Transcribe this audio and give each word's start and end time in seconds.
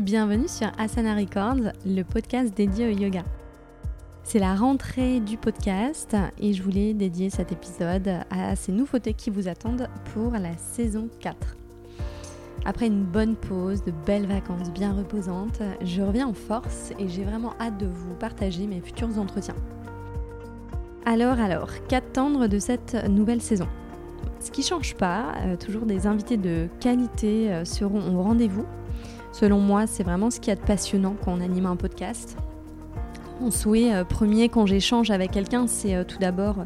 Bienvenue 0.00 0.48
sur 0.48 0.68
Asana 0.78 1.14
Records, 1.14 1.74
le 1.84 2.02
podcast 2.04 2.56
dédié 2.56 2.86
au 2.86 2.98
yoga. 2.98 3.22
C'est 4.24 4.38
la 4.38 4.54
rentrée 4.54 5.20
du 5.20 5.36
podcast 5.36 6.16
et 6.38 6.54
je 6.54 6.62
voulais 6.62 6.94
dédier 6.94 7.28
cet 7.28 7.52
épisode 7.52 8.08
à 8.30 8.56
ces 8.56 8.72
nouveautés 8.72 9.12
qui 9.12 9.28
vous 9.28 9.46
attendent 9.46 9.88
pour 10.14 10.32
la 10.32 10.56
saison 10.56 11.10
4. 11.20 11.36
Après 12.64 12.86
une 12.86 13.04
bonne 13.04 13.36
pause, 13.36 13.84
de 13.84 13.92
belles 14.06 14.24
vacances 14.24 14.70
bien 14.70 14.94
reposantes, 14.94 15.60
je 15.82 16.00
reviens 16.00 16.28
en 16.28 16.34
force 16.34 16.94
et 16.98 17.06
j'ai 17.06 17.24
vraiment 17.24 17.52
hâte 17.60 17.76
de 17.76 17.86
vous 17.86 18.14
partager 18.14 18.66
mes 18.66 18.80
futurs 18.80 19.18
entretiens. 19.18 19.56
Alors 21.04 21.38
alors, 21.38 21.72
qu'attendre 21.88 22.46
de 22.46 22.58
cette 22.58 22.94
nouvelle 23.06 23.42
saison? 23.42 23.68
Ce 24.40 24.50
qui 24.50 24.62
change 24.62 24.94
pas, 24.94 25.34
euh, 25.44 25.56
toujours 25.56 25.84
des 25.84 26.06
invités 26.06 26.38
de 26.38 26.68
qualité 26.80 27.52
euh, 27.52 27.64
seront 27.64 28.16
au 28.16 28.22
rendez-vous 28.22 28.64
Selon 29.32 29.60
moi, 29.60 29.86
c'est 29.86 30.02
vraiment 30.02 30.30
ce 30.30 30.40
qu'il 30.40 30.48
y 30.48 30.52
a 30.52 30.56
de 30.56 30.66
passionnant 30.66 31.14
quand 31.24 31.32
on 31.32 31.40
anime 31.40 31.66
un 31.66 31.76
podcast. 31.76 32.36
Mon 33.40 33.50
souhait 33.50 33.94
euh, 33.94 34.04
premier 34.04 34.48
quand 34.48 34.66
j'échange 34.66 35.10
avec 35.10 35.30
quelqu'un, 35.30 35.66
c'est 35.66 36.04
tout 36.06 36.18
d'abord 36.18 36.56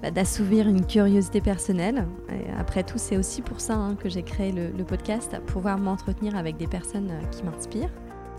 bah, 0.00 0.10
d'assouvir 0.10 0.68
une 0.68 0.86
curiosité 0.86 1.40
personnelle. 1.40 2.06
après 2.58 2.82
tout, 2.82 2.98
c'est 2.98 3.16
aussi 3.16 3.42
pour 3.42 3.60
ça 3.60 3.74
hein, 3.74 3.96
que 3.96 4.08
j'ai 4.08 4.22
créé 4.22 4.52
le, 4.52 4.84
podcast, 4.84 5.32
pour 5.46 5.56
pouvoir 5.56 5.78
m'entretenir 5.78 6.36
avec 6.36 6.56
des 6.56 6.68
personnes 6.68 7.10
qui 7.30 7.42
m'inspirent. 7.42 7.92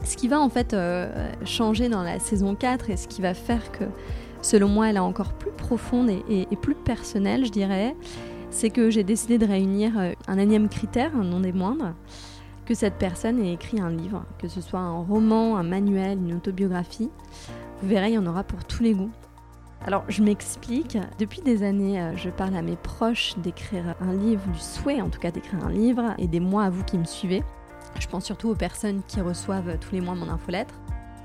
Ce 0.03 0.17
qui 0.17 0.27
va 0.27 0.39
en 0.39 0.49
fait 0.49 0.75
changer 1.45 1.89
dans 1.89 2.03
la 2.03 2.19
saison 2.19 2.55
4 2.55 2.89
et 2.89 2.97
ce 2.97 3.07
qui 3.07 3.21
va 3.21 3.33
faire 3.33 3.71
que, 3.71 3.85
selon 4.41 4.67
moi, 4.67 4.89
elle 4.89 4.95
est 4.95 4.99
encore 4.99 5.33
plus 5.33 5.51
profonde 5.51 6.09
et 6.09 6.47
plus 6.61 6.75
personnelle, 6.75 7.45
je 7.45 7.51
dirais, 7.51 7.95
c'est 8.53 8.69
que 8.69 8.89
j'ai 8.89 9.03
décidé 9.03 9.37
de 9.37 9.45
réunir 9.45 9.93
un 10.27 10.37
énième 10.37 10.69
critère, 10.69 11.15
non 11.15 11.39
des 11.39 11.51
moindres, 11.51 11.93
que 12.65 12.73
cette 12.73 12.95
personne 12.95 13.43
ait 13.43 13.53
écrit 13.53 13.81
un 13.81 13.89
livre, 13.89 14.23
que 14.39 14.47
ce 14.47 14.61
soit 14.61 14.79
un 14.79 15.01
roman, 15.01 15.57
un 15.57 15.63
manuel, 15.63 16.19
une 16.19 16.35
autobiographie. 16.35 17.09
Vous 17.81 17.89
verrez, 17.89 18.11
il 18.11 18.13
y 18.13 18.17
en 18.17 18.25
aura 18.25 18.43
pour 18.43 18.63
tous 18.63 18.83
les 18.83 18.93
goûts. 18.93 19.11
Alors, 19.85 20.05
je 20.07 20.23
m'explique. 20.23 20.97
Depuis 21.19 21.41
des 21.41 21.63
années, 21.63 22.01
euh, 22.01 22.15
je 22.15 22.29
parle 22.29 22.55
à 22.55 22.61
mes 22.61 22.77
proches 22.77 23.33
d'écrire 23.39 23.95
un 23.99 24.13
livre, 24.13 24.41
du 24.47 24.59
souhait 24.59 25.01
en 25.01 25.09
tout 25.09 25.19
cas 25.19 25.31
d'écrire 25.31 25.65
un 25.65 25.71
livre, 25.71 26.13
et 26.17 26.27
des 26.27 26.39
mois 26.39 26.63
à 26.63 26.69
vous 26.69 26.85
qui 26.85 26.97
me 26.97 27.03
suivez. 27.03 27.43
Je 27.99 28.07
pense 28.07 28.23
surtout 28.23 28.49
aux 28.49 28.55
personnes 28.55 29.01
qui 29.07 29.19
reçoivent 29.19 29.77
tous 29.79 29.93
les 29.93 29.99
mois 29.99 30.15
mon 30.15 30.29
infolettre. 30.29 30.73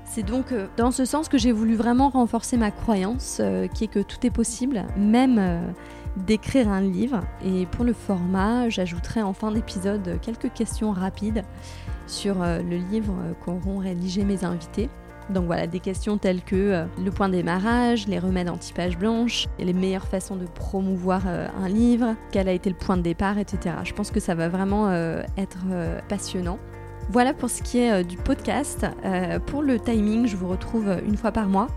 C'est 0.03 0.23
donc 0.23 0.51
euh, 0.51 0.67
dans 0.75 0.91
ce 0.91 1.05
sens 1.05 1.29
que 1.29 1.37
j'ai 1.37 1.53
voulu 1.53 1.75
vraiment 1.75 2.09
renforcer 2.09 2.57
ma 2.57 2.71
croyance, 2.71 3.37
euh, 3.39 3.67
qui 3.67 3.85
est 3.85 3.87
que 3.87 3.99
tout 3.99 4.25
est 4.25 4.31
possible, 4.31 4.85
même 4.97 5.39
d'écrire 6.17 6.69
un 6.69 6.81
livre. 6.81 7.21
Et 7.45 7.65
pour 7.65 7.85
le 7.85 7.93
format, 7.93 8.69
j'ajouterai 8.69 9.21
en 9.21 9.33
fin 9.33 9.51
d'épisode 9.51 10.19
quelques 10.21 10.51
questions 10.53 10.91
rapides 10.91 11.43
sur 12.09 12.41
euh, 12.41 12.61
le 12.61 12.77
livre 12.77 13.13
qu'auront 13.43 13.77
rédigé 13.77 14.23
mes 14.23 14.43
invités. 14.43 14.89
Donc 15.29 15.45
voilà, 15.45 15.67
des 15.67 15.79
questions 15.79 16.17
telles 16.17 16.41
que 16.41 16.55
euh, 16.55 16.85
le 17.03 17.11
point 17.11 17.29
démarrage, 17.29 18.07
les 18.07 18.17
remèdes 18.17 18.49
anti-page 18.49 18.97
blanche, 18.97 19.45
les 19.59 19.73
meilleures 19.73 20.07
façons 20.07 20.35
de 20.35 20.45
promouvoir 20.45 21.21
euh, 21.27 21.47
un 21.63 21.69
livre, 21.69 22.15
quel 22.31 22.47
a 22.49 22.51
été 22.51 22.69
le 22.69 22.75
point 22.75 22.97
de 22.97 23.03
départ, 23.03 23.37
etc. 23.37 23.75
Je 23.83 23.93
pense 23.93 24.09
que 24.09 24.19
ça 24.19 24.33
va 24.33 24.49
vraiment 24.49 24.91
être 25.37 25.59
passionnant. 26.07 26.57
Voilà 27.11 27.33
pour 27.33 27.49
ce 27.49 27.61
qui 27.61 27.79
est 27.79 28.03
du 28.03 28.17
podcast. 28.17 28.85
pour 29.47 29.61
le 29.61 29.79
timing, 29.79 30.27
je 30.27 30.35
vous 30.35 30.47
retrouve 30.47 30.89
une 31.05 31.17
fois 31.17 31.31
par 31.31 31.47
mois. 31.47 31.67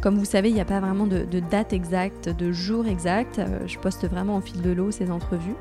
Comme 0.00 0.16
vous 0.16 0.24
savez, 0.24 0.48
il 0.48 0.54
n'y 0.54 0.62
a 0.62 0.66
pas 0.66 0.80
vraiment 0.80 1.06
de, 1.06 1.24
date 1.50 1.74
exacte, 1.74 2.30
de 2.30 2.52
jour 2.52 2.86
exact. 2.86 3.38
Euh, 3.38 3.66
je 3.66 3.78
poste 3.78 4.08
vraiment 4.08 4.38
au 4.38 4.40
fil 4.40 4.62
de 4.62 4.70
l'eau 4.70 4.90
ces 4.90 5.10
entrevues 5.10 5.56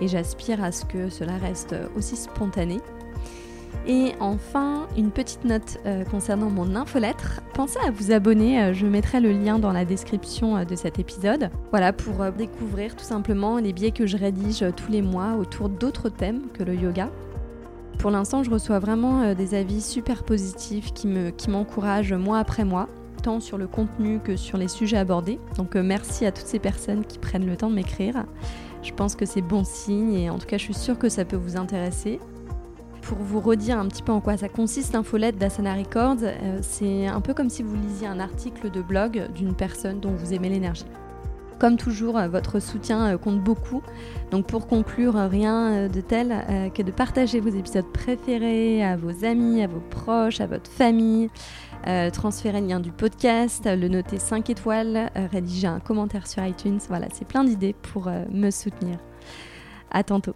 et 0.00 0.08
j'aspire 0.08 0.62
à 0.62 0.72
ce 0.72 0.84
que 0.84 1.08
cela 1.08 1.36
reste 1.36 1.76
aussi 1.96 2.16
spontané. 2.16 2.80
Et 3.86 4.14
enfin, 4.18 4.88
une 4.96 5.12
petite 5.12 5.44
note 5.44 5.78
euh, 5.86 6.02
concernant 6.04 6.50
mon 6.50 6.74
infolettre. 6.74 7.42
Pensez 7.54 7.78
à 7.86 7.92
vous 7.92 8.10
abonner, 8.10 8.60
euh, 8.60 8.74
je 8.74 8.86
mettrai 8.86 9.20
le 9.20 9.30
lien 9.30 9.60
dans 9.60 9.70
la 9.70 9.84
description 9.84 10.64
de 10.64 10.74
cet 10.74 10.98
épisode. 10.98 11.50
Voilà, 11.70 11.92
pour 11.92 12.32
découvrir 12.36 12.96
tout 12.96 13.04
simplement 13.04 13.58
les 13.58 13.72
biais 13.72 13.92
que 13.92 14.06
je 14.06 14.16
rédige 14.16 14.64
tous 14.74 14.90
les 14.90 15.02
mois 15.02 15.34
autour 15.34 15.68
d'autres 15.68 16.08
thèmes 16.08 16.42
que 16.52 16.64
le 16.64 16.74
yoga. 16.74 17.08
Pour 18.00 18.10
l'instant, 18.10 18.42
je 18.42 18.50
reçois 18.50 18.80
vraiment 18.80 19.32
des 19.34 19.54
avis 19.54 19.80
super 19.80 20.24
positifs 20.24 20.92
qui 20.92 21.06
m'encouragent 21.48 22.12
mois 22.12 22.38
après 22.38 22.64
mois 22.64 22.88
sur 23.40 23.58
le 23.58 23.66
contenu 23.66 24.20
que 24.20 24.36
sur 24.36 24.58
les 24.58 24.68
sujets 24.68 24.96
abordés. 24.96 25.38
Donc 25.56 25.76
euh, 25.76 25.82
merci 25.82 26.24
à 26.26 26.32
toutes 26.32 26.46
ces 26.46 26.58
personnes 26.58 27.04
qui 27.04 27.18
prennent 27.18 27.46
le 27.46 27.56
temps 27.56 27.70
de 27.70 27.74
m'écrire. 27.74 28.24
Je 28.82 28.92
pense 28.92 29.16
que 29.16 29.26
c'est 29.26 29.42
bon 29.42 29.64
signe 29.64 30.14
et 30.14 30.30
en 30.30 30.38
tout 30.38 30.46
cas 30.46 30.58
je 30.58 30.62
suis 30.62 30.74
sûre 30.74 30.98
que 30.98 31.08
ça 31.08 31.24
peut 31.24 31.36
vous 31.36 31.56
intéresser. 31.56 32.20
Pour 33.02 33.18
vous 33.18 33.40
redire 33.40 33.78
un 33.78 33.86
petit 33.86 34.02
peu 34.02 34.12
en 34.12 34.20
quoi 34.20 34.36
ça 34.36 34.48
consiste, 34.48 34.92
l'infolette 34.92 35.38
d'Asana 35.38 35.74
Records, 35.74 36.22
euh, 36.22 36.58
c'est 36.62 37.06
un 37.06 37.20
peu 37.20 37.34
comme 37.34 37.50
si 37.50 37.62
vous 37.62 37.76
lisiez 37.76 38.06
un 38.06 38.20
article 38.20 38.70
de 38.70 38.82
blog 38.82 39.28
d'une 39.34 39.54
personne 39.54 40.00
dont 40.00 40.12
vous 40.12 40.32
aimez 40.32 40.48
l'énergie. 40.48 40.86
Comme 41.58 41.76
toujours, 41.76 42.18
euh, 42.18 42.28
votre 42.28 42.60
soutien 42.60 43.16
compte 43.16 43.42
beaucoup. 43.42 43.82
Donc 44.30 44.46
pour 44.46 44.66
conclure, 44.66 45.14
rien 45.14 45.88
de 45.88 46.00
tel 46.00 46.72
que 46.74 46.82
de 46.82 46.90
partager 46.90 47.40
vos 47.40 47.48
épisodes 47.48 47.90
préférés 47.92 48.84
à 48.84 48.96
vos 48.96 49.24
amis, 49.24 49.62
à 49.62 49.66
vos 49.66 49.82
proches, 49.90 50.40
à 50.40 50.46
votre 50.46 50.70
famille, 50.70 51.30
euh, 51.86 52.10
transférer 52.10 52.60
le 52.60 52.66
lien 52.66 52.80
du 52.80 52.90
podcast, 52.90 53.64
le 53.64 53.86
noter 53.86 54.18
5 54.18 54.50
étoiles, 54.50 55.10
euh, 55.16 55.28
rédiger 55.30 55.68
un 55.68 55.78
commentaire 55.78 56.26
sur 56.26 56.44
iTunes. 56.44 56.80
Voilà, 56.88 57.06
c'est 57.12 57.26
plein 57.26 57.44
d'idées 57.44 57.74
pour 57.74 58.08
euh, 58.08 58.24
me 58.30 58.50
soutenir. 58.50 58.98
À 59.92 60.02
tantôt. 60.02 60.34